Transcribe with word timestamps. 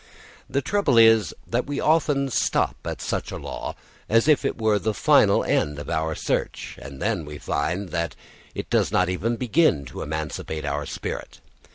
The 0.49 0.63
trouble 0.63 0.97
is 0.97 1.31
that 1.45 1.67
we 1.67 1.75
very 1.75 1.87
often 1.87 2.31
stop 2.31 2.75
at 2.85 3.01
such 3.03 3.31
a 3.31 3.37
law 3.37 3.75
as 4.09 4.27
if 4.27 4.43
it 4.43 4.59
were 4.59 4.79
the 4.79 4.95
final 4.95 5.43
end 5.43 5.77
of 5.77 5.91
our 5.91 6.15
search, 6.15 6.75
and 6.81 6.99
then 6.99 7.23
we 7.23 7.37
find 7.37 7.89
that 7.89 8.15
it 8.55 8.71
does 8.71 8.91
not 8.91 9.09
even 9.09 9.35
begin 9.35 9.85
to 9.85 10.01
emancipate 10.01 10.65
our 10.65 10.87
spirit. 10.87 11.39